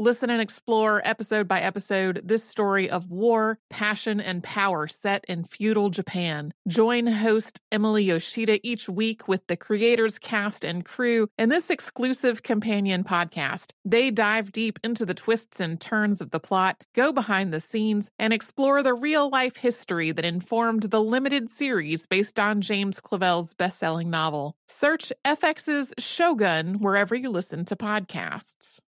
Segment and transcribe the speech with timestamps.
[0.00, 5.44] Listen and explore episode by episode this story of war, passion, and power set in
[5.44, 6.54] feudal Japan.
[6.66, 12.42] Join host Emily Yoshida each week with the creators, cast, and crew in this exclusive
[12.42, 13.72] companion podcast.
[13.84, 18.08] They dive deep into the twists and turns of the plot, go behind the scenes,
[18.18, 23.52] and explore the real life history that informed the limited series based on James Clavell's
[23.52, 24.56] best selling novel.
[24.66, 28.80] Search FX's Shogun wherever you listen to podcasts.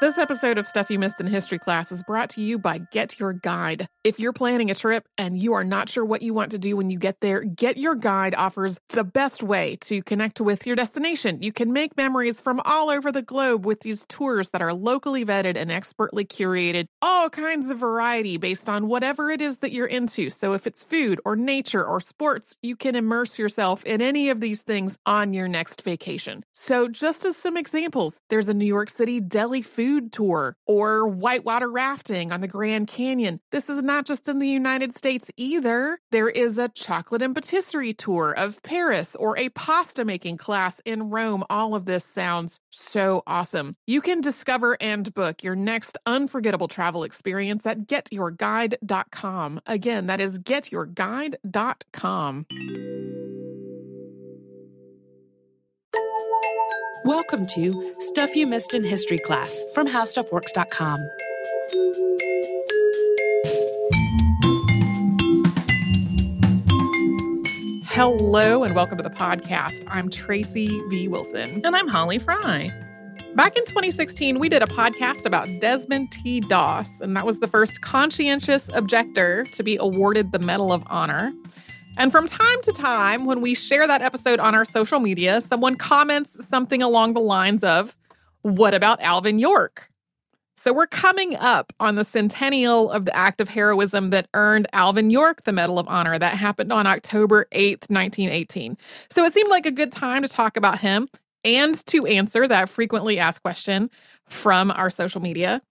[0.00, 3.20] This episode of Stuff You Missed in History class is brought to you by Get
[3.20, 3.86] Your Guide.
[4.02, 6.74] If you're planning a trip and you are not sure what you want to do
[6.74, 10.74] when you get there, Get Your Guide offers the best way to connect with your
[10.74, 11.42] destination.
[11.42, 15.22] You can make memories from all over the globe with these tours that are locally
[15.22, 19.86] vetted and expertly curated, all kinds of variety based on whatever it is that you're
[19.86, 20.30] into.
[20.30, 24.40] So if it's food or nature or sports, you can immerse yourself in any of
[24.40, 26.42] these things on your next vacation.
[26.54, 31.08] So just as some examples, there's a New York City deli food food tour or
[31.08, 33.40] whitewater rafting on the Grand Canyon.
[33.50, 35.98] This is not just in the United States either.
[36.12, 41.10] There is a chocolate and patisserie tour of Paris or a pasta making class in
[41.10, 41.42] Rome.
[41.50, 43.74] All of this sounds so awesome.
[43.88, 49.60] You can discover and book your next unforgettable travel experience at getyourguide.com.
[49.66, 52.46] Again, that is getyourguide.com.
[57.04, 61.08] Welcome to Stuff You Missed in History class from HowStuffWorks.com.
[67.86, 69.82] Hello and welcome to the podcast.
[69.88, 71.08] I'm Tracy V.
[71.08, 71.62] Wilson.
[71.64, 72.70] And I'm Holly Fry.
[73.34, 76.40] Back in 2016, we did a podcast about Desmond T.
[76.40, 81.32] Doss, and that was the first conscientious objector to be awarded the Medal of Honor.
[81.96, 85.76] And from time to time, when we share that episode on our social media, someone
[85.76, 87.96] comments something along the lines of,
[88.42, 89.90] What about Alvin York?
[90.56, 95.08] So we're coming up on the centennial of the act of heroism that earned Alvin
[95.08, 96.18] York the Medal of Honor.
[96.18, 98.76] That happened on October 8th, 1918.
[99.10, 101.08] So it seemed like a good time to talk about him
[101.44, 103.90] and to answer that frequently asked question
[104.28, 105.62] from our social media.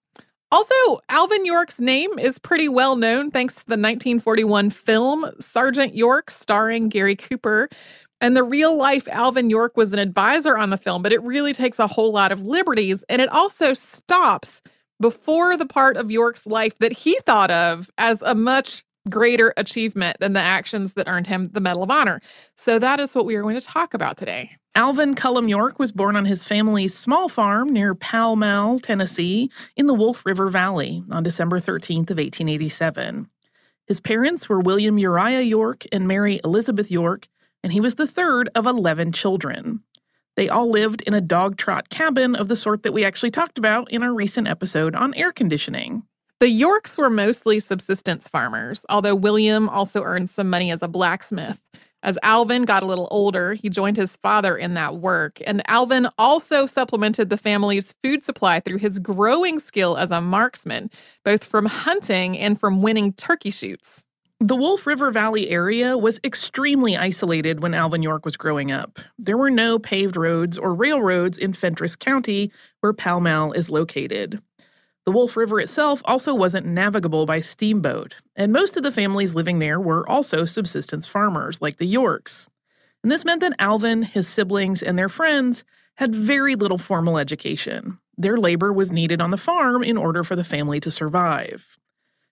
[0.52, 0.74] Also,
[1.08, 6.88] Alvin York's name is pretty well known thanks to the 1941 film Sergeant York, starring
[6.88, 7.68] Gary Cooper.
[8.20, 11.52] And the real life Alvin York was an advisor on the film, but it really
[11.52, 13.04] takes a whole lot of liberties.
[13.08, 14.60] And it also stops
[15.00, 20.16] before the part of York's life that he thought of as a much greater achievement
[20.20, 22.20] than the actions that earned him the Medal of Honor.
[22.56, 24.56] So that is what we are going to talk about today.
[24.74, 29.86] Alvin Cullum York was born on his family's small farm near Pall Mall, Tennessee, in
[29.86, 33.28] the Wolf River Valley on December 13th of 1887.
[33.86, 37.26] His parents were William Uriah York and Mary Elizabeth York,
[37.64, 39.82] and he was the third of 11 children.
[40.36, 43.58] They all lived in a dog trot cabin of the sort that we actually talked
[43.58, 46.04] about in our recent episode on air conditioning.
[46.40, 51.60] The Yorks were mostly subsistence farmers, although William also earned some money as a blacksmith.
[52.02, 56.08] As Alvin got a little older, he joined his father in that work, and Alvin
[56.16, 60.90] also supplemented the family's food supply through his growing skill as a marksman,
[61.26, 64.06] both from hunting and from winning turkey shoots.
[64.42, 68.98] The Wolf River Valley area was extremely isolated when Alvin York was growing up.
[69.18, 72.50] There were no paved roads or railroads in Fentress County,
[72.80, 74.40] where Pall Mall is located.
[75.06, 79.58] The Wolf River itself also wasn't navigable by steamboat, and most of the families living
[79.58, 82.48] there were also subsistence farmers, like the Yorks.
[83.02, 85.64] And this meant that Alvin, his siblings, and their friends
[85.94, 87.98] had very little formal education.
[88.18, 91.78] Their labor was needed on the farm in order for the family to survive.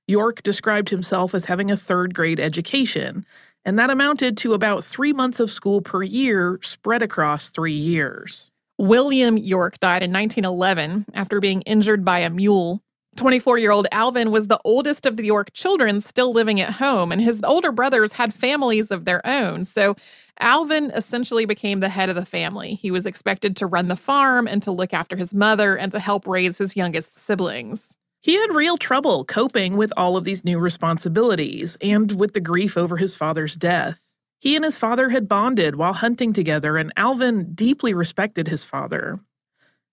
[0.07, 3.25] York described himself as having a third grade education,
[3.65, 8.51] and that amounted to about three months of school per year spread across three years.
[8.79, 12.81] William York died in 1911 after being injured by a mule.
[13.17, 17.11] 24 year old Alvin was the oldest of the York children still living at home,
[17.11, 19.65] and his older brothers had families of their own.
[19.65, 19.97] So
[20.39, 22.75] Alvin essentially became the head of the family.
[22.75, 25.99] He was expected to run the farm and to look after his mother and to
[25.99, 27.99] help raise his youngest siblings.
[28.21, 32.77] He had real trouble coping with all of these new responsibilities and with the grief
[32.77, 34.08] over his father's death.
[34.39, 39.21] He and his father had bonded while hunting together, and Alvin deeply respected his father.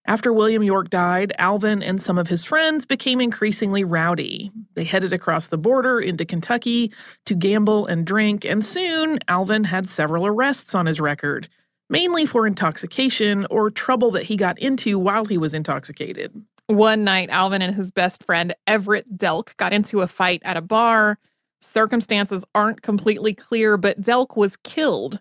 [0.07, 4.51] After William York died, Alvin and some of his friends became increasingly rowdy.
[4.75, 6.91] They headed across the border into Kentucky
[7.25, 11.49] to gamble and drink, and soon Alvin had several arrests on his record,
[11.89, 16.39] mainly for intoxication or trouble that he got into while he was intoxicated.
[16.67, 20.61] One night, Alvin and his best friend Everett Delk got into a fight at a
[20.61, 21.17] bar.
[21.65, 25.19] Circumstances aren't completely clear, but Delk was killed.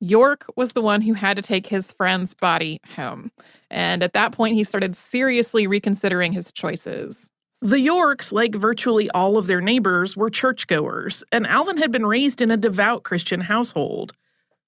[0.00, 3.30] York was the one who had to take his friend's body home.
[3.70, 7.30] And at that point, he started seriously reconsidering his choices.
[7.62, 12.42] The Yorks, like virtually all of their neighbors, were churchgoers, and Alvin had been raised
[12.42, 14.12] in a devout Christian household.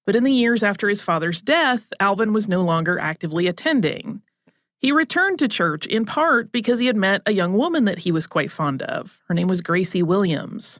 [0.07, 4.23] But in the years after his father's death, Alvin was no longer actively attending.
[4.79, 8.11] He returned to church in part because he had met a young woman that he
[8.11, 9.21] was quite fond of.
[9.27, 10.79] Her name was Gracie Williams.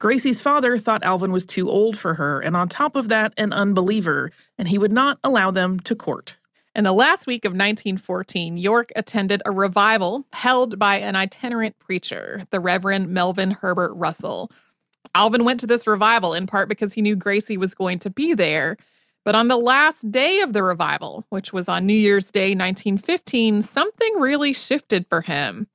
[0.00, 3.52] Gracie's father thought Alvin was too old for her, and on top of that, an
[3.52, 6.38] unbeliever, and he would not allow them to court.
[6.74, 12.40] In the last week of 1914, York attended a revival held by an itinerant preacher,
[12.50, 14.50] the Reverend Melvin Herbert Russell.
[15.14, 18.32] Alvin went to this revival in part because he knew Gracie was going to be
[18.32, 18.78] there,
[19.26, 23.60] but on the last day of the revival, which was on New Year's Day 1915,
[23.60, 25.66] something really shifted for him.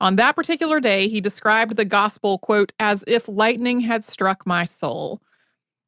[0.00, 4.64] On that particular day, he described the gospel, quote, as if lightning had struck my
[4.64, 5.20] soul.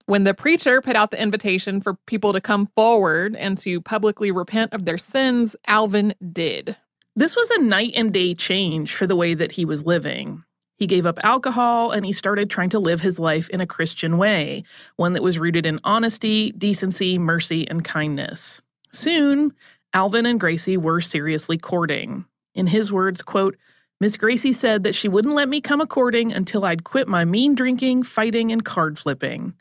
[0.06, 4.30] When the preacher put out the invitation for people to come forward and to publicly
[4.30, 6.76] repent of their sins, Alvin did.
[7.16, 10.44] This was a night and day change for the way that he was living.
[10.76, 14.18] He gave up alcohol and he started trying to live his life in a Christian
[14.18, 14.64] way,
[14.96, 18.60] one that was rooted in honesty, decency, mercy, and kindness.
[18.90, 19.52] Soon,
[19.94, 22.24] Alvin and Gracie were seriously courting.
[22.54, 23.56] In his words, quote,
[24.02, 27.24] Miss Gracie said that she wouldn't let me come a courting until I'd quit my
[27.24, 29.54] mean drinking, fighting, and card flipping.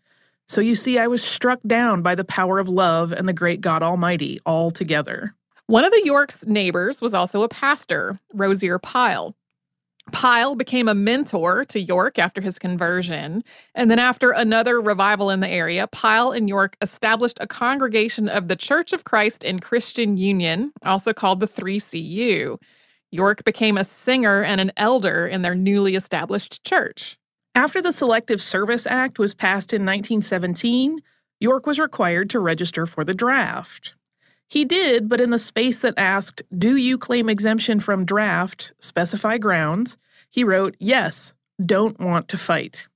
[0.48, 3.62] So you see, I was struck down by the power of love and the great
[3.62, 5.36] God Almighty all together.
[5.68, 9.36] One of the York's neighbors was also a pastor, Rosier Pile.
[10.12, 13.44] Pile became a mentor to York after his conversion.
[13.76, 18.48] And then, after another revival in the area, Pile and York established a congregation of
[18.48, 22.58] the Church of Christ in Christian Union, also called the 3CU.
[23.12, 27.18] York became a singer and an elder in their newly established church.
[27.54, 31.02] After the Selective Service Act was passed in 1917,
[31.42, 33.96] York was required to register for the draft.
[34.48, 38.72] He did, but in the space that asked, Do you claim exemption from draft?
[38.80, 39.98] Specify grounds,
[40.30, 41.34] he wrote, Yes,
[41.66, 42.88] don't want to fight.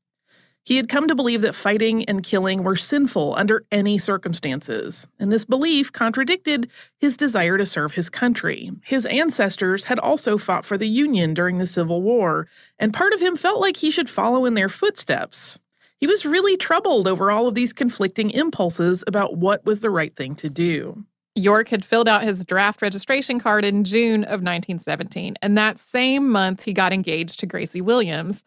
[0.66, 5.32] He had come to believe that fighting and killing were sinful under any circumstances, and
[5.32, 8.72] this belief contradicted his desire to serve his country.
[8.84, 12.48] His ancestors had also fought for the Union during the Civil War,
[12.80, 15.60] and part of him felt like he should follow in their footsteps.
[16.00, 20.16] He was really troubled over all of these conflicting impulses about what was the right
[20.16, 21.06] thing to do.
[21.36, 26.28] York had filled out his draft registration card in June of 1917, and that same
[26.28, 28.44] month he got engaged to Gracie Williams.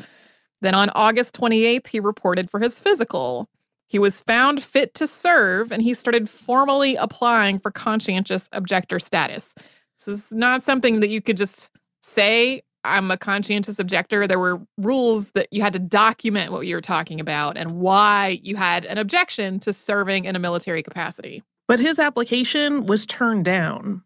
[0.61, 3.49] Then on August 28th, he reported for his physical.
[3.87, 9.55] He was found fit to serve, and he started formally applying for conscientious objector status.
[9.99, 11.71] This is not something that you could just
[12.03, 14.27] say, I'm a conscientious objector.
[14.27, 18.41] There were rules that you had to document what you were talking about and why
[18.43, 21.43] you had an objection to serving in a military capacity.
[21.67, 24.03] But his application was turned down.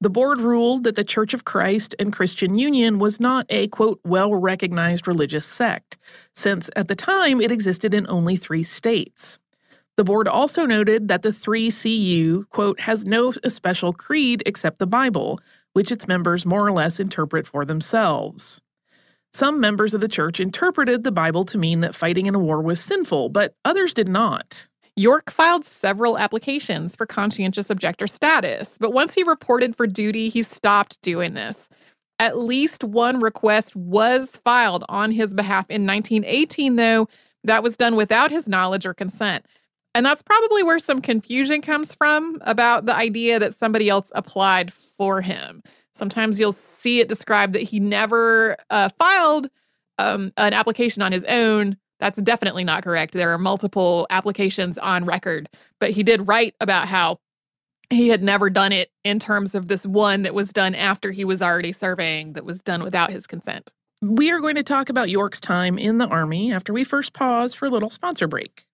[0.00, 4.00] The board ruled that the Church of Christ and Christian Union was not a, quote,
[4.04, 5.98] well recognized religious sect,
[6.36, 9.40] since at the time it existed in only three states.
[9.96, 15.40] The board also noted that the 3CU, quote, has no special creed except the Bible,
[15.72, 18.60] which its members more or less interpret for themselves.
[19.32, 22.62] Some members of the church interpreted the Bible to mean that fighting in a war
[22.62, 24.68] was sinful, but others did not.
[24.98, 30.42] York filed several applications for conscientious objector status, but once he reported for duty, he
[30.42, 31.68] stopped doing this.
[32.18, 37.08] At least one request was filed on his behalf in 1918, though,
[37.44, 39.46] that was done without his knowledge or consent.
[39.94, 44.72] And that's probably where some confusion comes from about the idea that somebody else applied
[44.72, 45.62] for him.
[45.94, 49.48] Sometimes you'll see it described that he never uh, filed
[49.98, 51.76] um, an application on his own.
[52.00, 53.12] That's definitely not correct.
[53.12, 55.48] There are multiple applications on record,
[55.80, 57.18] but he did write about how
[57.90, 61.24] he had never done it in terms of this one that was done after he
[61.24, 63.70] was already surveying, that was done without his consent.
[64.02, 67.54] We are going to talk about York's time in the Army after we first pause
[67.54, 68.64] for a little sponsor break.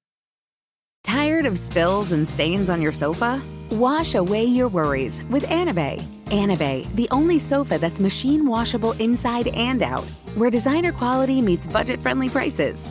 [1.05, 3.41] Tired of spills and stains on your sofa?
[3.71, 6.03] Wash away your worries with Anabei.
[6.27, 10.05] Anabei, the only sofa that's machine washable inside and out,
[10.35, 12.91] where designer quality meets budget friendly prices.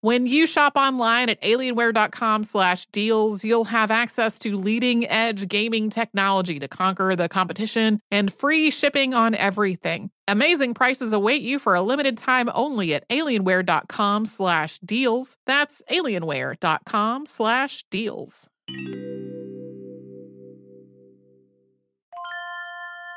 [0.00, 5.90] When you shop online at alienware.com slash deals, you'll have access to leading edge gaming
[5.90, 10.10] technology to conquer the competition and free shipping on everything.
[10.28, 15.36] Amazing prices await you for a limited time only at alienware.com slash deals.
[15.46, 18.48] That's alienware.com slash deals.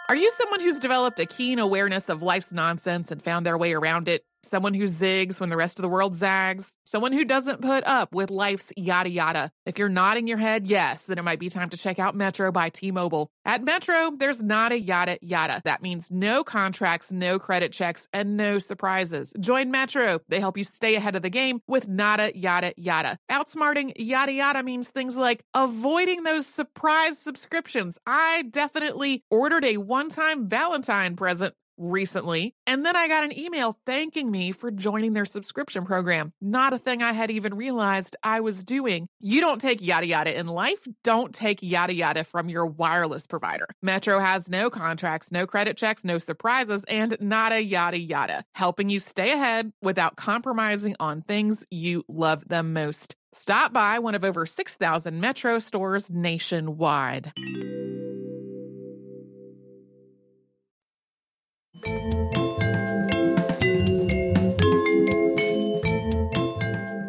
[0.09, 3.73] Are you someone who's developed a keen awareness of life's nonsense and found their way
[3.73, 4.23] around it?
[4.45, 6.75] Someone who zigs when the rest of the world zags?
[6.85, 9.51] Someone who doesn't put up with life's yada yada?
[9.65, 12.51] If you're nodding your head yes, then it might be time to check out Metro
[12.51, 13.31] by T Mobile.
[13.45, 15.61] At Metro, there's not a yada yada.
[15.63, 19.33] That means no contracts, no credit checks, and no surprises.
[19.39, 20.19] Join Metro.
[20.27, 23.17] They help you stay ahead of the game with nada yada yada.
[23.31, 27.97] Outsmarting yada yada means things like avoiding those surprise subscriptions.
[28.05, 32.55] I definitely ordered a one time Valentine present recently.
[32.65, 36.33] And then I got an email thanking me for joining their subscription program.
[36.41, 39.07] Not a thing I had even realized I was doing.
[39.19, 40.87] You don't take yada yada in life.
[41.03, 43.67] Don't take yada yada from your wireless provider.
[43.81, 48.99] Metro has no contracts, no credit checks, no surprises, and nada yada yada, helping you
[48.99, 53.15] stay ahead without compromising on things you love the most.
[53.33, 57.33] Stop by one of over 6,000 Metro stores nationwide.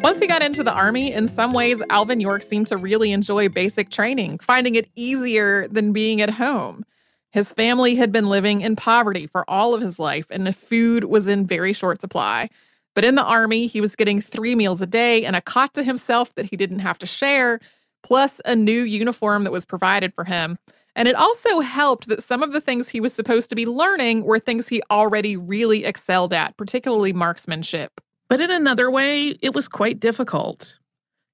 [0.05, 3.49] Once he got into the Army, in some ways, Alvin York seemed to really enjoy
[3.49, 6.85] basic training, finding it easier than being at home.
[7.31, 11.05] His family had been living in poverty for all of his life, and the food
[11.05, 12.49] was in very short supply.
[12.93, 15.83] But in the Army, he was getting three meals a day and a cot to
[15.83, 17.59] himself that he didn't have to share,
[18.03, 20.57] plus a new uniform that was provided for him.
[20.95, 24.23] And it also helped that some of the things he was supposed to be learning
[24.23, 27.99] were things he already really excelled at, particularly marksmanship.
[28.29, 30.79] But in another way, it was quite difficult.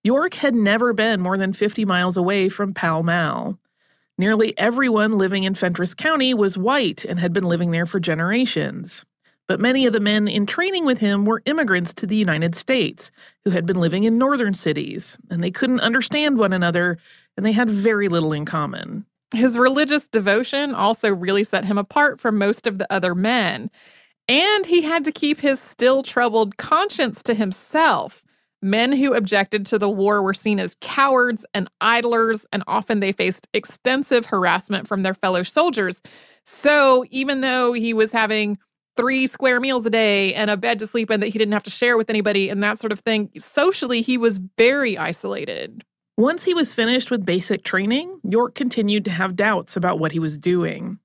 [0.04, 3.60] York had never been more than 50 miles away from Pall Mall.
[4.18, 9.06] Nearly everyone living in Fentress County was white and had been living there for generations.
[9.48, 13.12] But many of the men in training with him were immigrants to the United States
[13.44, 16.98] who had been living in northern cities, and they couldn't understand one another,
[17.36, 19.06] and they had very little in common.
[19.34, 23.70] His religious devotion also really set him apart from most of the other men.
[24.28, 28.24] And he had to keep his still troubled conscience to himself.
[28.62, 33.12] Men who objected to the war were seen as cowards and idlers, and often they
[33.12, 36.02] faced extensive harassment from their fellow soldiers.
[36.46, 38.60] So, even though he was having
[38.98, 41.64] three square meals a day and a bed to sleep in that he didn't have
[41.64, 45.84] to share with anybody and that sort of thing, socially, he was very isolated.
[46.22, 50.20] Once he was finished with basic training, York continued to have doubts about what he
[50.20, 51.00] was doing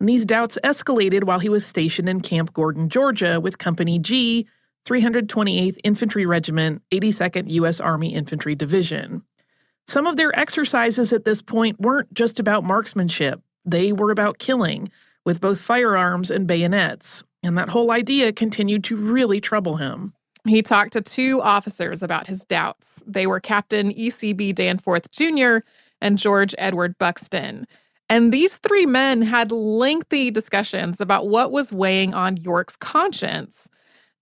[0.00, 4.46] and these doubts escalated while he was stationed in Camp Gordon, Georgia, with Company G,
[4.86, 7.80] 328th Infantry Regiment, 82nd U.S.
[7.80, 9.22] Army Infantry Division.
[9.86, 14.90] Some of their exercises at this point weren't just about marksmanship, they were about killing,
[15.24, 20.14] with both firearms and bayonets, and that whole idea continued to really trouble him.
[20.46, 23.02] He talked to two officers about his doubts.
[23.06, 24.52] They were Captain E.C.B.
[24.54, 25.58] Danforth Jr.
[26.00, 27.66] and George Edward Buxton.
[28.08, 33.68] And these three men had lengthy discussions about what was weighing on York's conscience.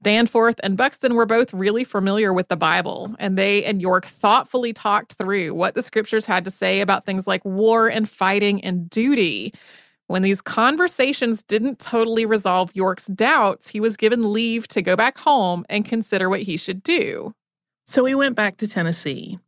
[0.03, 4.73] Danforth and Buxton were both really familiar with the Bible, and they and York thoughtfully
[4.73, 8.89] talked through what the scriptures had to say about things like war and fighting and
[8.89, 9.52] duty.
[10.08, 15.18] When these conversations didn't totally resolve York's doubts, he was given leave to go back
[15.18, 17.34] home and consider what he should do.
[17.86, 19.38] So he went back to Tennessee.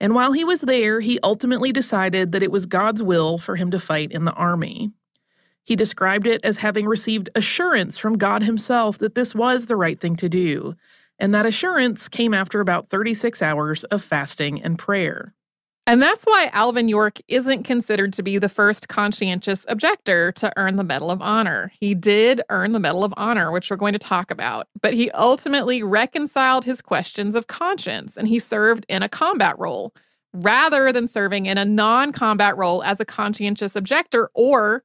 [0.00, 3.70] And while he was there, he ultimately decided that it was God's will for him
[3.70, 4.90] to fight in the army.
[5.64, 9.98] He described it as having received assurance from God Himself that this was the right
[9.98, 10.74] thing to do,
[11.18, 15.34] and that assurance came after about 36 hours of fasting and prayer.
[15.86, 20.76] And that's why Alvin York isn't considered to be the first conscientious objector to earn
[20.76, 21.70] the Medal of Honor.
[21.78, 25.10] He did earn the Medal of Honor, which we're going to talk about, but he
[25.10, 29.92] ultimately reconciled his questions of conscience and he served in a combat role
[30.32, 34.82] rather than serving in a non combat role as a conscientious objector or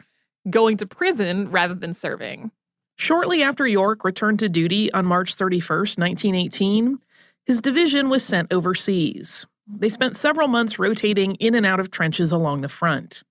[0.50, 2.52] going to prison rather than serving.
[2.98, 7.00] Shortly after York returned to duty on March 31st, 1918,
[7.46, 9.46] his division was sent overseas.
[9.78, 13.24] They spent several months rotating in and out of trenches along the front.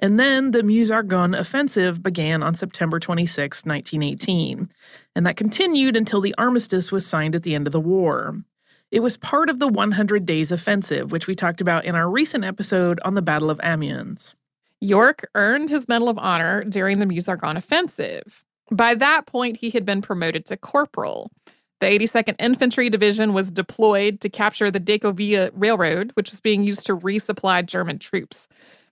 [0.00, 4.68] And then the Meuse-Argonne offensive began on September 26, 1918,
[5.16, 8.40] and that continued until the armistice was signed at the end of the war.
[8.90, 12.44] It was part of the 100 Days Offensive, which we talked about in our recent
[12.44, 14.34] episode on the Battle of Amiens.
[14.80, 18.44] York earned his Medal of Honor during the Meuse-Argonne offensive.
[18.70, 21.30] By that point, he had been promoted to corporal.
[21.80, 26.86] The 82nd Infantry Division was deployed to capture the Decauville Railroad, which was being used
[26.86, 28.48] to resupply German troops.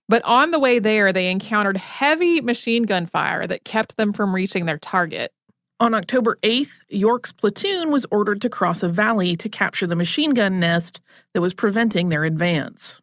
[0.09, 4.35] But on the way there, they encountered heavy machine gun fire that kept them from
[4.35, 5.33] reaching their target.
[5.81, 10.33] On October 8th, York's platoon was ordered to cross a valley to capture the machine
[10.33, 11.01] gun nest
[11.35, 13.01] that was preventing their advance.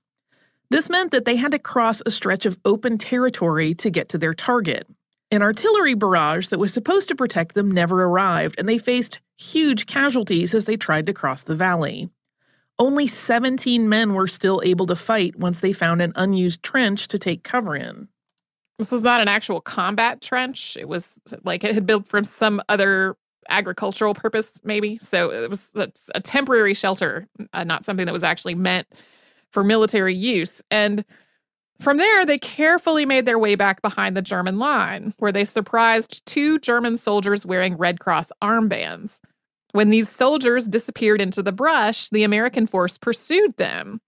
[0.71, 4.17] This meant that they had to cross a stretch of open territory to get to
[4.17, 4.87] their target.
[5.33, 9.87] An artillery barrage that was supposed to protect them never arrived, and they faced huge
[9.87, 12.07] casualties as they tried to cross the valley.
[12.77, 17.17] Only 17 men were still able to fight once they found an unused trench to
[17.17, 18.09] take cover in.
[18.77, 20.77] This was not an actual combat trench.
[20.79, 23.17] It was like it had built for some other
[23.49, 24.99] agricultural purpose, maybe.
[24.99, 28.85] So it was a, a temporary shelter, uh, not something that was actually meant
[29.49, 30.61] for military use.
[30.69, 31.03] And
[31.79, 36.25] from there, they carefully made their way back behind the German line, where they surprised
[36.25, 39.19] two German soldiers wearing Red Cross armbands.
[39.73, 44.01] When these soldiers disappeared into the brush, the American force pursued them.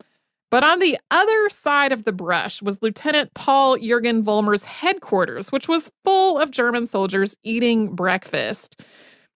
[0.51, 5.67] But on the other side of the brush was Lieutenant Paul Jurgen Vollmer's headquarters, which
[5.67, 8.79] was full of German soldiers eating breakfast.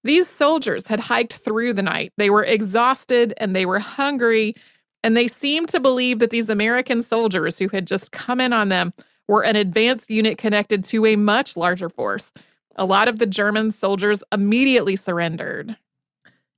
[0.03, 2.13] These soldiers had hiked through the night.
[2.17, 4.55] They were exhausted and they were hungry,
[5.03, 8.69] and they seemed to believe that these American soldiers who had just come in on
[8.69, 8.93] them
[9.27, 12.31] were an advanced unit connected to a much larger force.
[12.75, 15.77] A lot of the German soldiers immediately surrendered.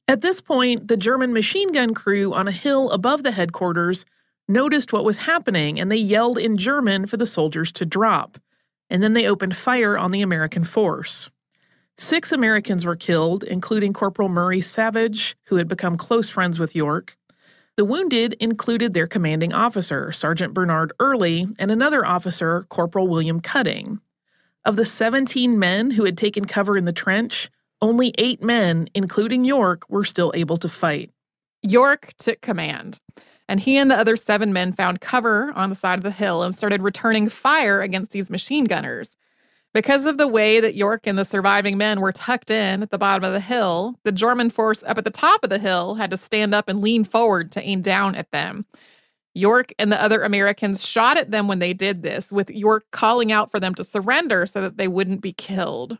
[0.07, 4.05] At this point, the German machine gun crew on a hill above the headquarters
[4.47, 8.37] noticed what was happening and they yelled in German for the soldiers to drop.
[8.89, 11.29] And then they opened fire on the American force.
[11.97, 17.15] Six Americans were killed, including Corporal Murray Savage, who had become close friends with York.
[17.77, 24.01] The wounded included their commanding officer, Sergeant Bernard Early, and another officer, Corporal William Cutting.
[24.65, 27.49] Of the 17 men who had taken cover in the trench,
[27.81, 31.11] only eight men, including York, were still able to fight.
[31.63, 32.99] York took command,
[33.47, 36.43] and he and the other seven men found cover on the side of the hill
[36.43, 39.15] and started returning fire against these machine gunners.
[39.73, 42.97] Because of the way that York and the surviving men were tucked in at the
[42.97, 46.11] bottom of the hill, the German force up at the top of the hill had
[46.11, 48.65] to stand up and lean forward to aim down at them.
[49.33, 53.31] York and the other Americans shot at them when they did this, with York calling
[53.31, 55.97] out for them to surrender so that they wouldn't be killed.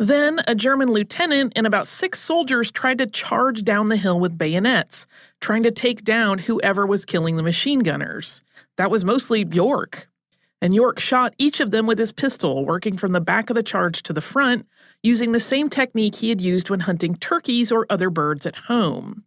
[0.00, 4.36] Then a German lieutenant and about six soldiers tried to charge down the hill with
[4.36, 5.06] bayonets,
[5.40, 8.42] trying to take down whoever was killing the machine gunners.
[8.78, 10.08] That was mostly York.
[10.62, 13.64] And York shot each of them with his pistol, working from the back of the
[13.64, 14.64] charge to the front,
[15.02, 19.24] using the same technique he had used when hunting turkeys or other birds at home.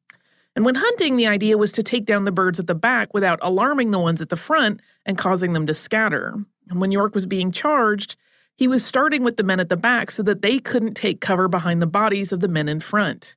[0.55, 3.39] And when hunting, the idea was to take down the birds at the back without
[3.41, 6.35] alarming the ones at the front and causing them to scatter.
[6.69, 8.15] And when York was being charged,
[8.55, 11.49] he was starting with the men at the back so that they couldn't take cover
[11.49, 13.35] behind the bodies of the men in front.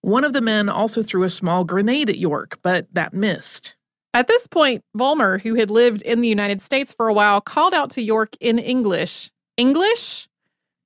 [0.00, 3.75] One of the men also threw a small grenade at York, but that missed.
[4.16, 7.74] At this point, Vollmer, who had lived in the United States for a while, called
[7.74, 9.30] out to York in English.
[9.58, 10.26] English?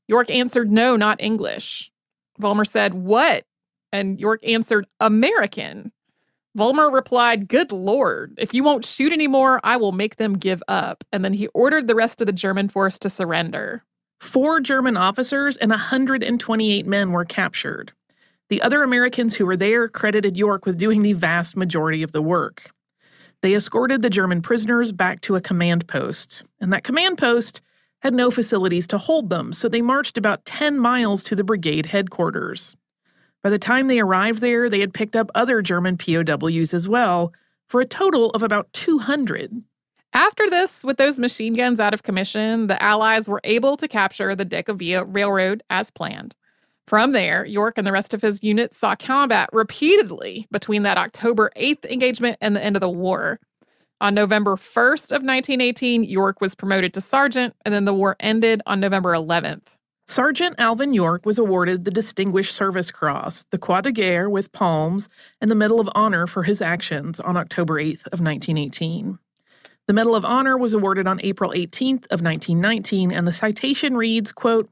[0.09, 1.93] York answered, No, not English.
[2.40, 3.45] Vollmer said, What?
[3.93, 5.93] And York answered, American.
[6.59, 11.05] Vollmer replied, Good Lord, if you won't shoot anymore, I will make them give up.
[11.12, 13.85] And then he ordered the rest of the German force to surrender.
[14.19, 17.93] Four German officers and 128 men were captured.
[18.49, 22.23] The other Americans who were there credited York with doing the vast majority of the
[22.23, 22.73] work.
[23.42, 27.62] They escorted the German prisoners back to a command post, and that command post
[28.03, 31.87] had no facilities to hold them, so they marched about 10 miles to the brigade
[31.87, 32.76] headquarters.
[33.42, 37.33] By the time they arrived there, they had picked up other German POWs as well,
[37.66, 39.62] for a total of about 200.
[40.12, 44.35] After this, with those machine guns out of commission, the Allies were able to capture
[44.35, 46.35] the Decauville Railroad as planned.
[46.90, 51.53] From there, York and the rest of his unit saw combat repeatedly between that October
[51.57, 53.38] 8th engagement and the end of the war.
[54.00, 58.61] On November 1st of 1918, York was promoted to sergeant, and then the war ended
[58.66, 59.68] on November 11th.
[60.09, 65.09] Sergeant Alvin York was awarded the Distinguished Service Cross, the Croix de Guerre with palms,
[65.40, 69.16] and the Medal of Honor for his actions on October 8th of 1918.
[69.87, 74.33] The Medal of Honor was awarded on April 18th of 1919, and the citation reads,
[74.33, 74.68] quote,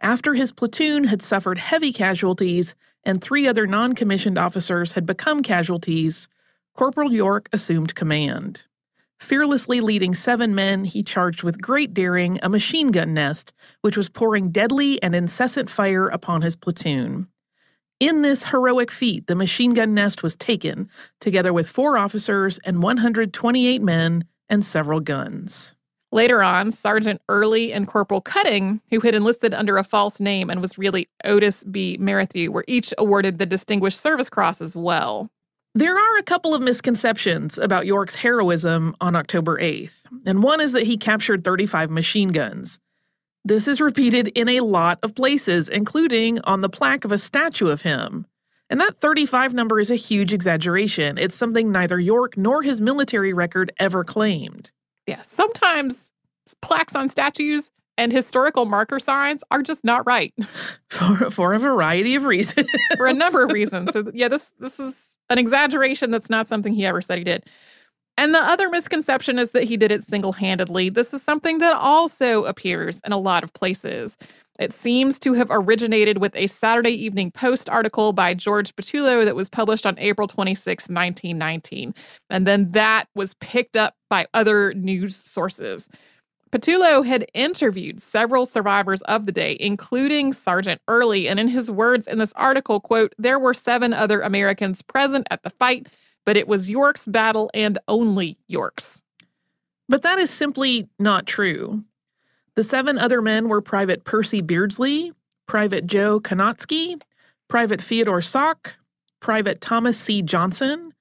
[0.00, 5.42] after his platoon had suffered heavy casualties and three other non commissioned officers had become
[5.42, 6.28] casualties,
[6.74, 8.66] Corporal York assumed command.
[9.18, 14.08] Fearlessly leading seven men, he charged with great daring a machine gun nest, which was
[14.08, 17.28] pouring deadly and incessant fire upon his platoon.
[18.00, 20.88] In this heroic feat, the machine gun nest was taken,
[21.20, 25.74] together with four officers and 128 men and several guns.
[26.12, 30.60] Later on, Sergeant Early and Corporal Cutting, who had enlisted under a false name and
[30.60, 31.98] was really Otis B.
[32.00, 35.30] Merrithew, were each awarded the Distinguished Service Cross as well.
[35.72, 40.72] There are a couple of misconceptions about York's heroism on October 8th, and one is
[40.72, 42.80] that he captured 35 machine guns.
[43.44, 47.68] This is repeated in a lot of places, including on the plaque of a statue
[47.68, 48.26] of him.
[48.68, 51.18] And that 35 number is a huge exaggeration.
[51.18, 54.72] It's something neither York nor his military record ever claimed.
[55.10, 56.12] Yeah, sometimes
[56.62, 60.32] plaques on statues and historical marker signs are just not right
[60.88, 62.68] for for a variety of reasons.
[62.96, 63.92] for a number of reasons.
[63.92, 67.44] So yeah, this this is an exaggeration that's not something he ever said he did.
[68.16, 70.90] And the other misconception is that he did it single handedly.
[70.90, 74.16] This is something that also appears in a lot of places.
[74.60, 79.34] It seems to have originated with a Saturday Evening Post article by George Pattullo that
[79.34, 81.94] was published on April 26, 1919.
[82.28, 85.88] And then that was picked up by other news sources.
[86.52, 92.06] Pattullo had interviewed several survivors of the day, including Sergeant Early, and in his words
[92.06, 95.86] in this article, quote, there were seven other Americans present at the fight,
[96.26, 99.00] but it was York's battle and only York's.
[99.88, 101.82] But that is simply not true.
[102.60, 105.14] The seven other men were Private Percy Beardsley,
[105.46, 107.00] Private Joe Konotsky,
[107.48, 108.76] Private Theodore Sock,
[109.18, 110.20] Private Thomas C.
[110.20, 110.92] Johnson,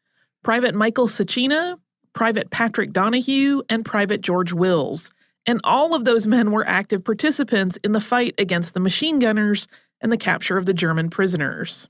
[0.42, 1.78] Private Michael Sacina,
[2.14, 5.12] Private Patrick Donahue, and Private George Wills
[5.46, 9.68] and all of those men were active participants in the fight against the machine gunners
[10.00, 11.90] and the capture of the German prisoners.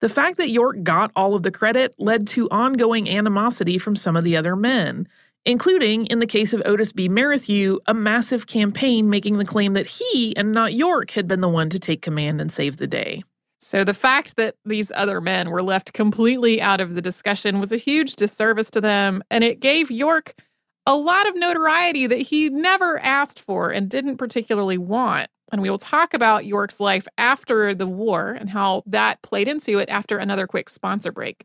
[0.00, 4.16] The fact that York got all of the credit led to ongoing animosity from some
[4.16, 5.06] of the other men,
[5.46, 7.08] including, in the case of Otis B.
[7.08, 11.48] Merrithew, a massive campaign making the claim that he and not York had been the
[11.48, 13.22] one to take command and save the day.
[13.60, 17.72] So the fact that these other men were left completely out of the discussion was
[17.72, 20.34] a huge disservice to them, and it gave York
[20.84, 25.28] a lot of notoriety that he never asked for and didn't particularly want.
[25.52, 29.78] And we will talk about York's life after the war and how that played into
[29.78, 31.44] it after another quick sponsor break.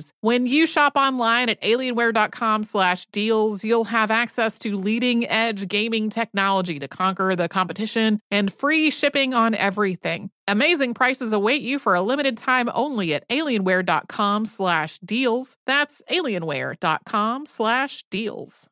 [0.21, 6.09] When you shop online at alienware.com slash deals, you'll have access to leading edge gaming
[6.09, 10.29] technology to conquer the competition and free shipping on everything.
[10.47, 15.55] Amazing prices await you for a limited time only at alienware.com slash deals.
[15.65, 18.69] That's alienware.com slash deals.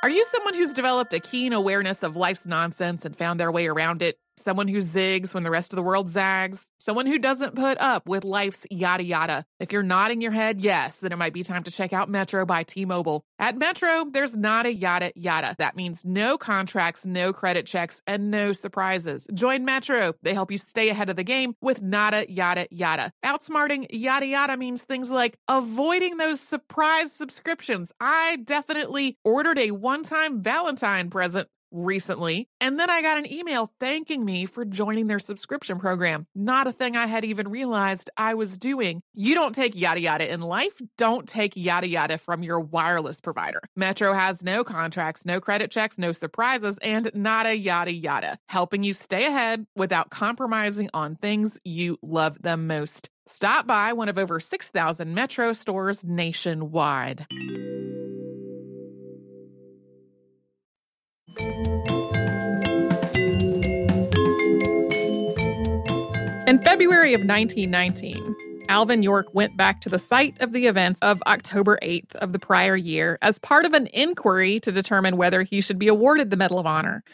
[0.00, 3.66] Are you someone who's developed a keen awareness of life's nonsense and found their way
[3.66, 4.16] around it?
[4.38, 8.08] Someone who zigs when the rest of the world zags, someone who doesn't put up
[8.08, 9.44] with life's yada yada.
[9.60, 12.46] If you're nodding your head yes, then it might be time to check out Metro
[12.46, 13.24] by T-Mobile.
[13.38, 15.54] At Metro, there's not a yada yada.
[15.58, 19.26] That means no contracts, no credit checks, and no surprises.
[19.34, 20.14] Join Metro.
[20.22, 23.12] They help you stay ahead of the game with nada yada yada.
[23.24, 27.92] Outsmarting yada yada means things like avoiding those surprise subscriptions.
[28.00, 32.48] I definitely ordered a one-time Valentine present recently.
[32.60, 36.26] And then I got an email thanking me for joining their subscription program.
[36.34, 39.02] Not a thing I had even realized I was doing.
[39.14, 40.80] You don't take yada yada in life.
[40.96, 43.60] Don't take yada yada from your wireless provider.
[43.76, 48.92] Metro has no contracts, no credit checks, no surprises, and nada yada yada, helping you
[48.92, 53.10] stay ahead without compromising on things you love the most.
[53.26, 57.26] Stop by one of over 6,000 Metro stores nationwide.
[66.48, 68.36] In February of 1919,
[68.68, 72.38] Alvin York went back to the site of the events of October 8th of the
[72.38, 76.36] prior year as part of an inquiry to determine whether he should be awarded the
[76.36, 77.04] Medal of Honor.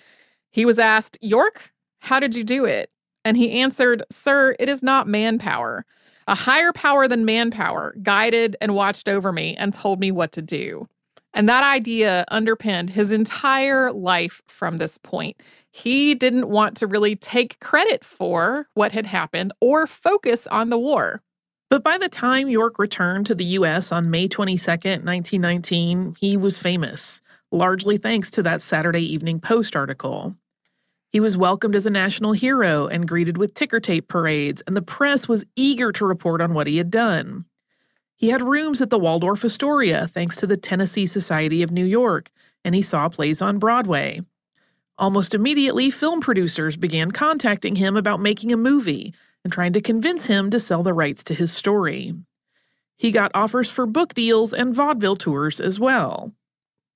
[0.53, 2.91] He was asked, York, how did you do it?
[3.25, 5.85] And he answered, Sir, it is not manpower.
[6.29, 10.43] A higher power than manpower guided and watched over me and told me what to
[10.43, 10.89] do.
[11.35, 15.37] And that idea underpinned his entire life from this point.
[15.71, 20.79] He didn't want to really take credit for what had happened or focus on the
[20.79, 21.21] war.
[21.69, 23.91] But by the time York returned to the U.S.
[23.91, 27.21] on May 22, 1919, he was famous,
[27.51, 30.37] largely thanks to that Saturday Evening Post article.
[31.11, 34.83] He was welcomed as a national hero and greeted with ticker tape parades, and the
[34.83, 37.45] press was eager to report on what he had done.
[38.25, 42.31] He had rooms at the Waldorf Astoria thanks to the Tennessee Society of New York,
[42.65, 44.23] and he saw plays on Broadway.
[44.97, 49.13] Almost immediately, film producers began contacting him about making a movie
[49.45, 52.15] and trying to convince him to sell the rights to his story.
[52.97, 56.33] He got offers for book deals and vaudeville tours as well.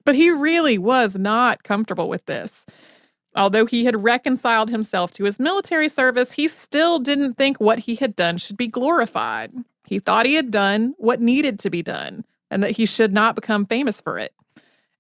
[0.07, 2.65] But he really was not comfortable with this.
[3.37, 7.97] Although he had reconciled himself to his military service, he still didn't think what he
[7.97, 9.53] had done should be glorified.
[9.89, 13.35] He thought he had done what needed to be done and that he should not
[13.35, 14.33] become famous for it.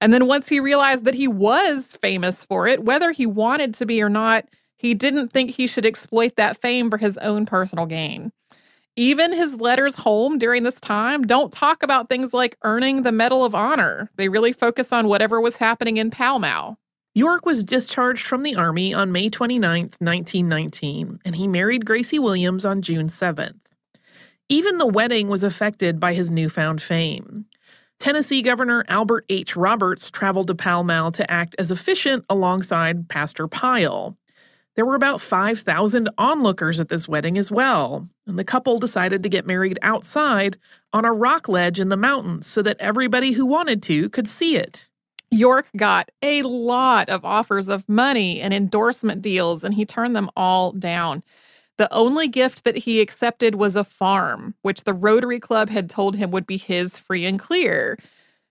[0.00, 3.86] And then once he realized that he was famous for it, whether he wanted to
[3.86, 4.46] be or not,
[4.76, 8.32] he didn't think he should exploit that fame for his own personal gain.
[8.96, 13.44] Even his letters home during this time don't talk about things like earning the Medal
[13.44, 14.10] of Honor.
[14.16, 16.78] They really focus on whatever was happening in Pall Mall.
[17.14, 22.64] York was discharged from the Army on May 29, 1919, and he married Gracie Williams
[22.64, 23.67] on June 7th.
[24.50, 27.44] Even the wedding was affected by his newfound fame.
[27.98, 29.56] Tennessee Governor Albert H.
[29.56, 34.16] Roberts traveled to Pall Mall to act as officiant alongside Pastor Pile.
[34.74, 39.28] There were about 5,000 onlookers at this wedding as well, and the couple decided to
[39.28, 40.56] get married outside
[40.94, 44.56] on a rock ledge in the mountains so that everybody who wanted to could see
[44.56, 44.88] it.
[45.30, 50.30] York got a lot of offers of money and endorsement deals, and he turned them
[50.36, 51.22] all down.
[51.78, 56.16] The only gift that he accepted was a farm, which the Rotary Club had told
[56.16, 57.96] him would be his free and clear.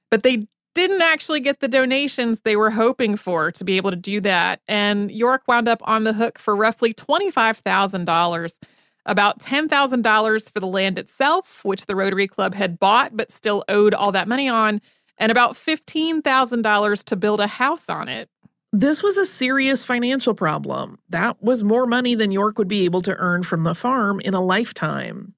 [0.10, 3.98] But they didn't actually get the donations they were hoping for to be able to
[3.98, 4.62] do that.
[4.68, 8.60] And York wound up on the hook for roughly $25,000,
[9.06, 13.94] about $10,000 for the land itself, which the Rotary Club had bought but still owed
[13.94, 14.80] all that money on,
[15.18, 18.30] and about $15,000 to build a house on it.
[18.74, 21.00] This was a serious financial problem.
[21.10, 24.34] That was more money than York would be able to earn from the farm in
[24.34, 25.34] a lifetime.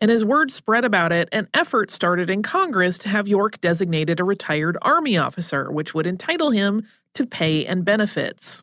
[0.00, 4.20] And as word spread about it, an effort started in Congress to have York designated
[4.20, 8.62] a retired Army officer, which would entitle him to pay and benefits.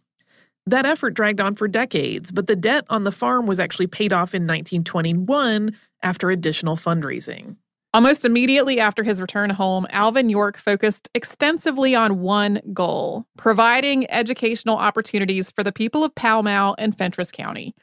[0.65, 4.13] That effort dragged on for decades, but the debt on the farm was actually paid
[4.13, 7.58] off in 1921 after additional fundraising.
[7.95, 14.75] Almost immediately after his return home, Alvin York focused extensively on one goal providing educational
[14.75, 17.73] opportunities for the people of Pall Mall and Fentress County.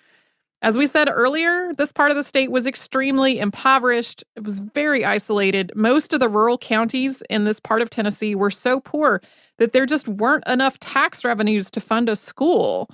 [0.61, 4.23] As we said earlier, this part of the state was extremely impoverished.
[4.37, 5.73] It was very isolated.
[5.75, 9.23] Most of the rural counties in this part of Tennessee were so poor
[9.57, 12.91] that there just weren't enough tax revenues to fund a school.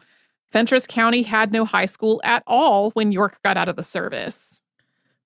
[0.53, 4.63] Fentress County had no high school at all when York got out of the service.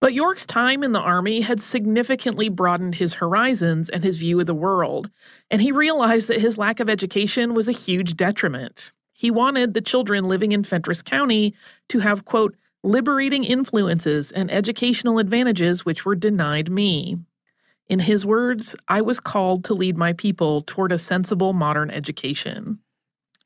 [0.02, 4.46] But York's time in the Army had significantly broadened his horizons and his view of
[4.46, 5.08] the world,
[5.48, 8.90] and he realized that his lack of education was a huge detriment.
[9.12, 11.54] He wanted the children living in Fentress County
[11.88, 17.18] to have, quote, liberating influences and educational advantages which were denied me.
[17.86, 22.80] In his words, I was called to lead my people toward a sensible modern education.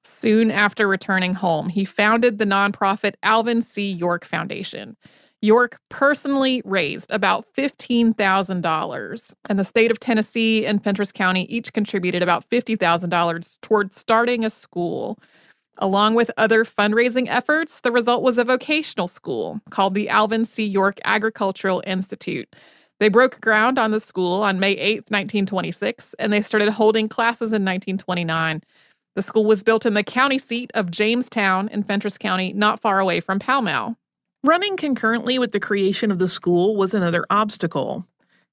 [0.05, 3.93] Soon after returning home, he founded the nonprofit Alvin C.
[3.93, 4.97] York Foundation.
[5.43, 12.23] York personally raised about $15,000, and the state of Tennessee and Fentress County each contributed
[12.23, 15.19] about $50,000 toward starting a school.
[15.79, 20.65] Along with other fundraising efforts, the result was a vocational school called the Alvin C.
[20.65, 22.57] York Agricultural Institute.
[22.99, 27.53] They broke ground on the school on May 8, 1926, and they started holding classes
[27.53, 28.63] in 1929.
[29.17, 33.01] The school was built in the county seat of Jamestown in Fentress County, not far
[33.01, 33.97] away from Pall Mall.
[34.47, 38.07] Running concurrently with the creation of the school was another obstacle.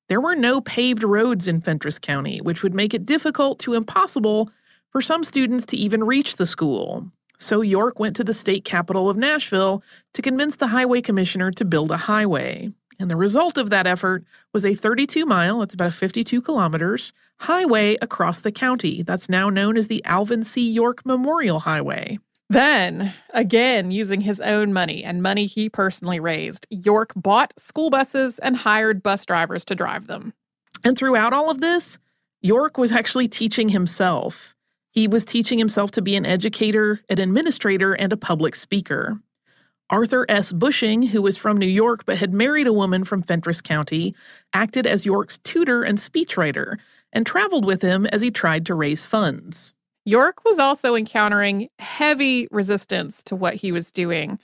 [0.10, 4.50] There were no paved roads in Fentress County, which would make it difficult to impossible
[4.90, 7.12] for some students to even reach the school.
[7.38, 9.84] So York went to the state capital of Nashville
[10.16, 12.72] to convince the highway commissioner to build a highway.
[13.00, 17.98] And the result of that effort was a 32 mile, that's about 52 kilometers, highway
[18.02, 20.68] across the county that's now known as the Alvin C.
[20.72, 22.18] York Memorial Highway.
[22.54, 28.38] Then, again, using his own money and money he personally raised, York bought school buses
[28.38, 30.34] and hired bus drivers to drive them.
[30.84, 31.98] And throughout all of this,
[32.42, 34.56] York was actually teaching himself.
[34.92, 39.20] He was teaching himself to be an educator, an administrator, and a public speaker.
[39.90, 40.52] Arthur S.
[40.52, 44.14] Bushing, who was from New York but had married a woman from Fentress County,
[44.54, 46.78] acted as York's tutor and speechwriter
[47.12, 49.74] and traveled with him as he tried to raise funds.
[50.06, 54.40] York was also encountering heavy resistance to what he was doing.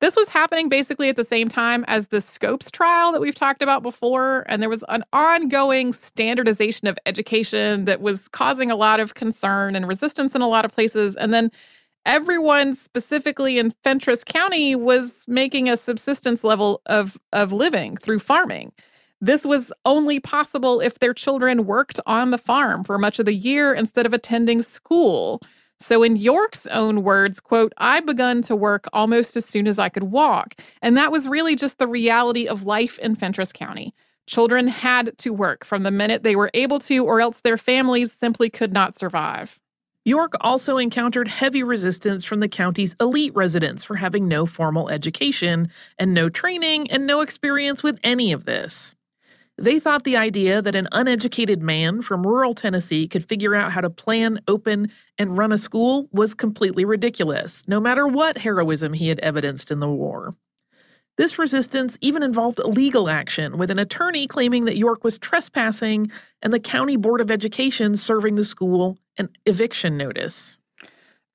[0.00, 3.62] This was happening basically at the same time as the Scopes trial that we've talked
[3.62, 4.44] about before.
[4.48, 9.76] And there was an ongoing standardization of education that was causing a lot of concern
[9.76, 11.16] and resistance in a lot of places.
[11.16, 11.50] And then
[12.04, 18.72] everyone, specifically in Fentress County, was making a subsistence level of, of living through farming.
[19.24, 23.32] This was only possible if their children worked on the farm for much of the
[23.32, 25.40] year instead of attending school.
[25.80, 29.88] So in York's own words, quote, I begun to work almost as soon as I
[29.88, 30.60] could walk.
[30.82, 33.94] And that was really just the reality of life in Fentress County.
[34.26, 38.12] Children had to work from the minute they were able to, or else their families
[38.12, 39.58] simply could not survive.
[40.04, 45.70] York also encountered heavy resistance from the county's elite residents for having no formal education
[45.98, 48.94] and no training and no experience with any of this.
[49.56, 53.80] They thought the idea that an uneducated man from rural Tennessee could figure out how
[53.80, 59.08] to plan, open, and run a school was completely ridiculous, no matter what heroism he
[59.08, 60.34] had evidenced in the war.
[61.16, 66.10] This resistance even involved legal action, with an attorney claiming that York was trespassing
[66.42, 70.58] and the County Board of Education serving the school an eviction notice.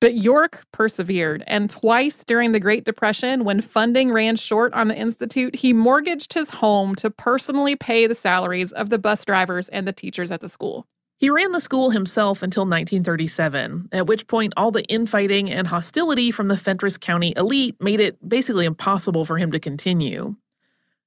[0.00, 4.96] But York persevered, and twice during the Great Depression, when funding ran short on the
[4.96, 9.86] Institute, he mortgaged his home to personally pay the salaries of the bus drivers and
[9.86, 10.86] the teachers at the school.
[11.18, 16.30] He ran the school himself until 1937, at which point all the infighting and hostility
[16.30, 20.34] from the Fentress County elite made it basically impossible for him to continue.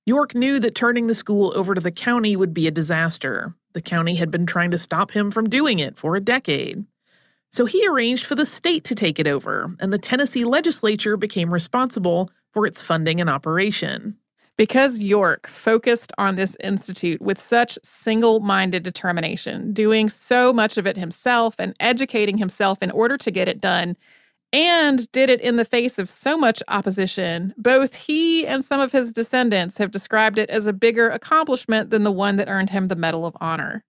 [0.06, 3.56] York knew that turning the school over to the county would be a disaster.
[3.74, 6.86] The county had been trying to stop him from doing it for a decade.
[7.54, 11.54] So he arranged for the state to take it over, and the Tennessee legislature became
[11.54, 14.18] responsible for its funding and operation.
[14.58, 20.88] Because York focused on this institute with such single minded determination, doing so much of
[20.88, 23.98] it himself and educating himself in order to get it done,
[24.52, 28.92] and did it in the face of so much opposition, both he and some of
[28.92, 32.88] his descendants have described it as a bigger accomplishment than the one that earned him
[32.88, 33.84] the Medal of Honor.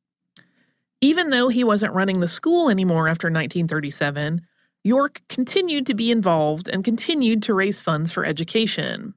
[1.04, 4.40] Even though he wasn't running the school anymore after 1937,
[4.84, 9.12] York continued to be involved and continued to raise funds for education.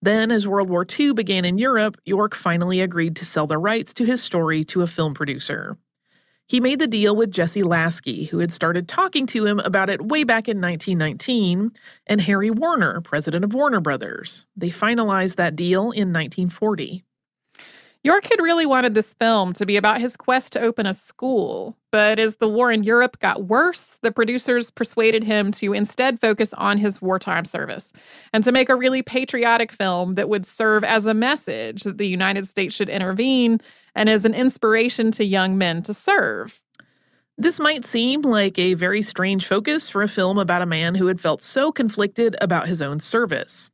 [0.00, 3.92] Then, as World War II began in Europe, York finally agreed to sell the rights
[3.92, 5.76] to his story to a film producer.
[6.46, 10.06] He made the deal with Jesse Lasky, who had started talking to him about it
[10.06, 11.72] way back in 1919,
[12.06, 14.46] and Harry Warner, president of Warner Brothers.
[14.56, 17.04] They finalized that deal in 1940.
[18.04, 21.76] York had really wanted this film to be about his quest to open a school,
[21.90, 26.54] but as the war in Europe got worse, the producers persuaded him to instead focus
[26.54, 27.92] on his wartime service
[28.32, 32.06] and to make a really patriotic film that would serve as a message that the
[32.06, 33.60] United States should intervene
[33.96, 36.62] and as an inspiration to young men to serve.
[37.36, 41.06] This might seem like a very strange focus for a film about a man who
[41.08, 43.70] had felt so conflicted about his own service.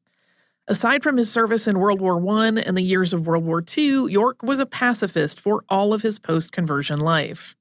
[0.66, 4.10] Aside from his service in World War I and the years of World War II,
[4.10, 7.54] York was a pacifist for all of his post conversion life.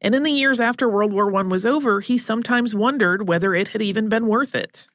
[0.00, 3.68] And in the years after World War I was over, he sometimes wondered whether it
[3.68, 4.88] had even been worth it.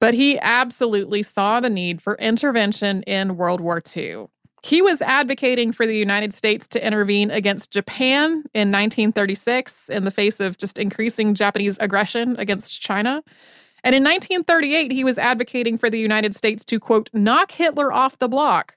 [0.00, 4.26] But he absolutely saw the need for intervention in World War II.
[4.62, 10.10] He was advocating for the United States to intervene against Japan in 1936 in the
[10.10, 13.22] face of just increasing Japanese aggression against China.
[13.84, 18.18] And in 1938, he was advocating for the United States to, quote, knock Hitler off
[18.18, 18.76] the block.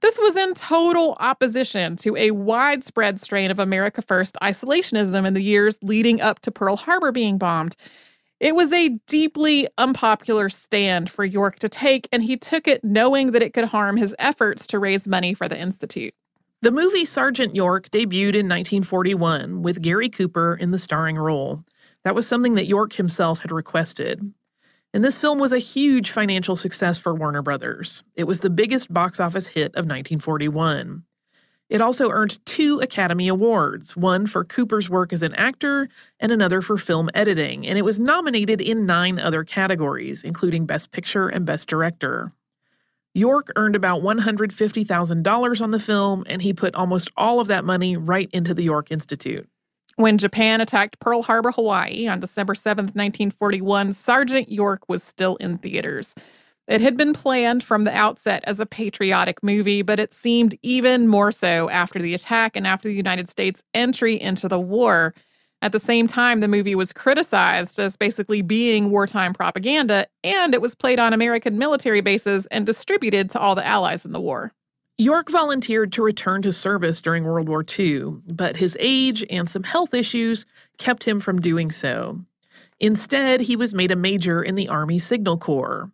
[0.00, 5.40] This was in total opposition to a widespread strain of America First isolationism in the
[5.40, 7.76] years leading up to Pearl Harbor being bombed.
[8.40, 13.32] It was a deeply unpopular stand for York to take, and he took it knowing
[13.32, 16.12] that it could harm his efforts to raise money for the Institute.
[16.60, 21.62] The movie Sergeant York debuted in 1941 with Gary Cooper in the starring role.
[22.04, 24.32] That was something that York himself had requested.
[24.92, 28.04] And this film was a huge financial success for Warner Brothers.
[28.14, 31.02] It was the biggest box office hit of 1941.
[31.70, 35.88] It also earned two Academy Awards, one for Cooper's work as an actor
[36.20, 40.92] and another for film editing, and it was nominated in nine other categories, including Best
[40.92, 42.32] Picture and Best Director.
[43.14, 47.96] York earned about $150,000 on the film, and he put almost all of that money
[47.96, 49.48] right into the York Institute.
[49.96, 55.58] When Japan attacked Pearl Harbor, Hawaii on December 7, 1941, Sergeant York was still in
[55.58, 56.14] theaters.
[56.66, 61.06] It had been planned from the outset as a patriotic movie, but it seemed even
[61.06, 65.14] more so after the attack and after the United States' entry into the war.
[65.62, 70.60] At the same time, the movie was criticized as basically being wartime propaganda, and it
[70.60, 74.52] was played on American military bases and distributed to all the allies in the war.
[74.96, 79.64] York volunteered to return to service during World War II, but his age and some
[79.64, 80.46] health issues
[80.78, 82.20] kept him from doing so.
[82.78, 85.90] Instead, he was made a major in the Army Signal Corps.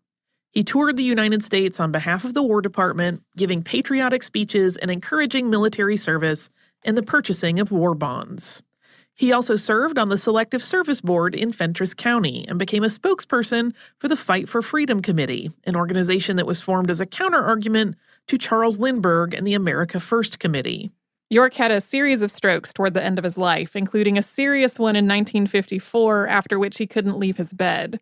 [0.51, 4.90] He toured the United States on behalf of the War Department, giving patriotic speeches and
[4.90, 6.51] encouraging military service
[6.82, 8.62] and the purchasing of war bonds.
[9.14, 13.72] He also served on the Selective Service Board in Fentress County and became a spokesperson
[13.98, 17.94] for the Fight for Freedom Committee, an organization that was formed as a counterargument
[18.29, 20.91] to Charles Lindbergh and the America First Committee.
[21.31, 24.79] York had a series of strokes toward the end of his life, including a serious
[24.79, 28.01] one in 1954, after which he couldn't leave his bed.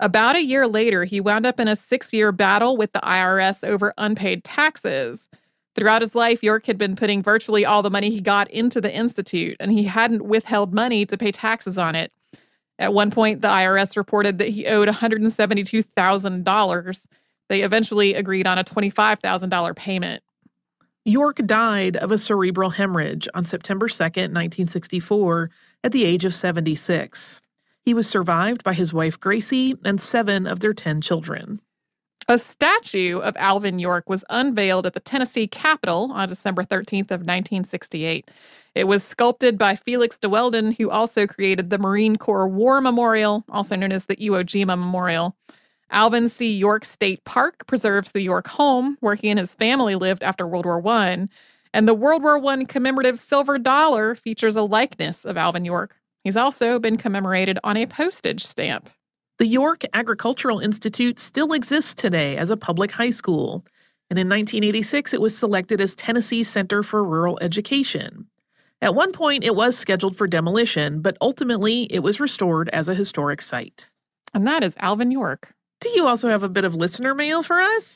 [0.00, 3.66] About a year later, he wound up in a six year battle with the IRS
[3.66, 5.28] over unpaid taxes.
[5.76, 8.94] Throughout his life, York had been putting virtually all the money he got into the
[8.94, 12.12] Institute, and he hadn't withheld money to pay taxes on it.
[12.78, 17.06] At one point, the IRS reported that he owed $172,000.
[17.48, 20.22] They eventually agreed on a $25,000 payment.
[21.04, 25.50] York died of a cerebral hemorrhage on September 2, 1964,
[25.82, 27.42] at the age of 76.
[27.82, 31.60] He was survived by his wife Gracie and seven of their 10 children.
[32.26, 37.20] A statue of Alvin York was unveiled at the Tennessee Capitol on December 13th of
[37.20, 38.30] 1968.
[38.74, 43.44] It was sculpted by Felix de Weldon, who also created the Marine Corps War Memorial,
[43.50, 45.36] also known as the Iwo Jima Memorial.
[45.94, 46.52] Alvin C.
[46.52, 50.66] York State Park preserves the York home where he and his family lived after World
[50.66, 51.28] War I.
[51.72, 55.96] And the World War I commemorative silver dollar features a likeness of Alvin York.
[56.24, 58.90] He's also been commemorated on a postage stamp.
[59.38, 63.64] The York Agricultural Institute still exists today as a public high school,
[64.10, 68.26] and in 1986 it was selected as Tennessee's Center for Rural Education.
[68.82, 72.94] At one point, it was scheduled for demolition, but ultimately it was restored as a
[72.94, 73.90] historic site.
[74.34, 75.54] And that is Alvin York.
[75.84, 77.92] Do you also have a bit of listener mail for us?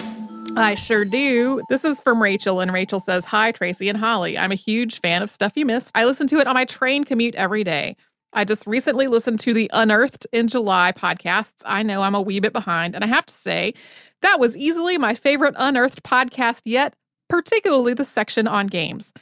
[0.59, 1.62] I sure do.
[1.70, 4.36] This is from Rachel, and Rachel says, Hi, Tracy and Holly.
[4.36, 5.93] I'm a huge fan of Stuff You Missed.
[5.95, 7.97] I listen to it on my train commute every day.
[8.34, 11.62] I just recently listened to the Unearthed in July podcasts.
[11.64, 13.72] I know I'm a wee bit behind, and I have to say,
[14.20, 16.93] that was easily my favorite Unearthed podcast yet,
[17.30, 19.14] particularly the section on games.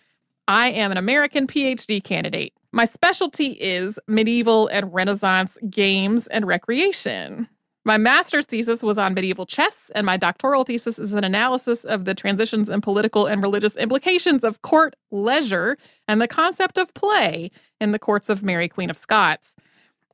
[0.48, 2.52] I am an American PhD candidate.
[2.72, 7.48] My specialty is medieval and Renaissance games and recreation.
[7.86, 12.04] My master's thesis was on medieval chess, and my doctoral thesis is an analysis of
[12.04, 15.78] the transitions and political and religious implications of court leisure
[16.08, 19.54] and the concept of play in the courts of Mary, Queen of Scots.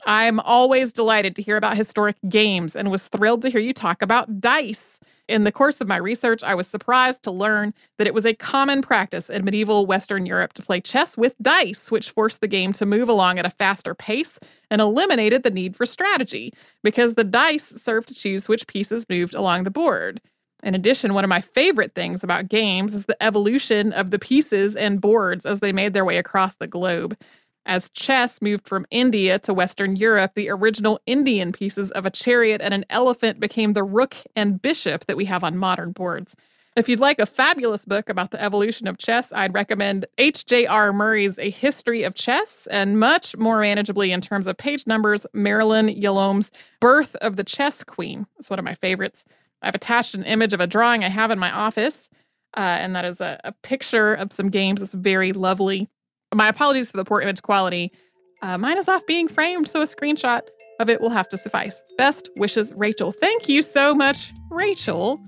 [0.04, 4.02] I'm always delighted to hear about historic games and was thrilled to hear you talk
[4.02, 5.00] about dice.
[5.28, 8.34] In the course of my research, I was surprised to learn that it was a
[8.34, 12.72] common practice in medieval Western Europe to play chess with dice, which forced the game
[12.72, 14.38] to move along at a faster pace
[14.70, 16.52] and eliminated the need for strategy,
[16.82, 20.20] because the dice served to choose which pieces moved along the board.
[20.64, 24.76] In addition, one of my favorite things about games is the evolution of the pieces
[24.76, 27.16] and boards as they made their way across the globe.
[27.64, 32.60] As chess moved from India to Western Europe, the original Indian pieces of a chariot
[32.60, 36.34] and an elephant became the rook and bishop that we have on modern boards.
[36.74, 40.92] If you'd like a fabulous book about the evolution of chess, I'd recommend H.J.R.
[40.94, 45.88] Murray's A History of Chess, and much more manageably in terms of page numbers, Marilyn
[45.88, 46.50] Yalom's
[46.80, 48.26] Birth of the Chess Queen.
[48.38, 49.26] It's one of my favorites.
[49.60, 52.08] I've attached an image of a drawing I have in my office,
[52.56, 54.80] uh, and that is a, a picture of some games.
[54.80, 55.90] It's very lovely.
[56.34, 57.92] My apologies for the poor image quality.
[58.40, 60.42] Uh, mine is off being framed, so a screenshot
[60.80, 61.80] of it will have to suffice.
[61.96, 63.12] Best wishes, Rachel.
[63.12, 65.20] Thank you so much, Rachel,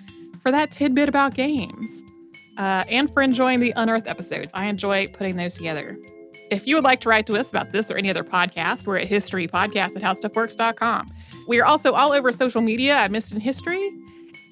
[0.43, 1.91] for that tidbit about games
[2.59, 4.51] uh, and for enjoying the Unearthed episodes.
[4.55, 5.97] I enjoy putting those together.
[6.51, 8.99] If you would like to write to us about this or any other podcast, we're
[8.99, 11.13] at historypodcast at howstuffworks.com.
[11.49, 13.91] We are also all over social media at Missed in History.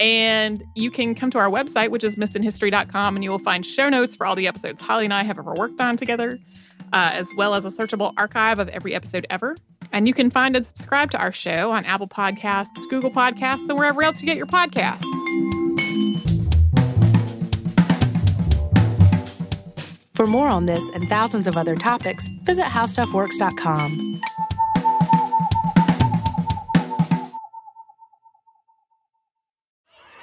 [0.03, 3.89] And you can come to our website, which is missedinhistory.com, and you will find show
[3.89, 6.41] notes for all the episodes Holly and I have ever worked on together,
[6.93, 9.57] uh, as well as a searchable archive of every episode ever.
[9.93, 13.79] And you can find and subscribe to our show on Apple Podcasts, Google Podcasts, and
[13.79, 15.05] wherever else you get your podcasts.
[20.15, 24.21] For more on this and thousands of other topics, visit howstuffworks.com.